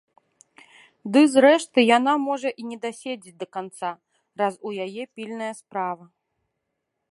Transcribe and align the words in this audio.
Ды, 1.15 1.21
зрэшты, 1.33 1.83
яна 1.97 2.13
можа 2.29 2.49
і 2.63 2.65
не 2.71 2.77
даседзець 2.87 3.35
да 3.43 3.49
канца, 3.59 3.91
раз 4.43 4.53
у 4.69 4.75
яе 4.89 5.03
пільная 5.15 5.53
справа. 5.63 6.03